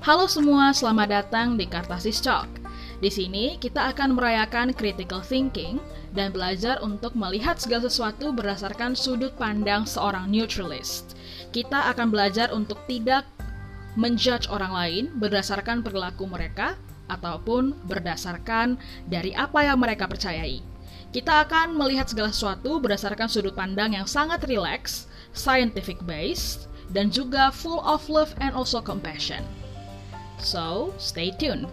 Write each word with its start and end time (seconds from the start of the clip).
Halo 0.00 0.24
semua, 0.24 0.72
selamat 0.72 1.08
datang 1.12 1.60
di 1.60 1.68
Kartasis 1.68 2.24
Talk. 2.24 2.48
Di 3.04 3.12
sini 3.12 3.60
kita 3.60 3.92
akan 3.92 4.16
merayakan 4.16 4.72
critical 4.72 5.20
thinking 5.20 5.76
dan 6.16 6.32
belajar 6.32 6.80
untuk 6.80 7.12
melihat 7.12 7.60
segala 7.60 7.84
sesuatu 7.84 8.32
berdasarkan 8.32 8.96
sudut 8.96 9.36
pandang 9.36 9.84
seorang 9.84 10.32
neutralist. 10.32 11.20
Kita 11.52 11.92
akan 11.92 12.16
belajar 12.16 12.48
untuk 12.48 12.80
tidak 12.88 13.28
menjudge 13.92 14.48
orang 14.48 14.72
lain 14.72 15.04
berdasarkan 15.20 15.84
perilaku 15.84 16.24
mereka 16.24 16.80
ataupun 17.12 17.76
berdasarkan 17.84 18.80
dari 19.04 19.36
apa 19.36 19.68
yang 19.68 19.84
mereka 19.84 20.08
percayai. 20.08 20.64
Kita 21.12 21.44
akan 21.44 21.76
melihat 21.76 22.08
segala 22.08 22.32
sesuatu 22.32 22.80
berdasarkan 22.80 23.28
sudut 23.28 23.52
pandang 23.52 23.92
yang 23.92 24.08
sangat 24.08 24.48
rileks, 24.48 25.12
scientific 25.36 26.00
based, 26.08 26.72
dan 26.88 27.12
juga 27.12 27.52
full 27.52 27.84
of 27.84 28.08
love 28.08 28.32
and 28.40 28.56
also 28.56 28.80
compassion. 28.80 29.44
So, 30.42 30.94
stay 30.98 31.30
tuned. 31.30 31.68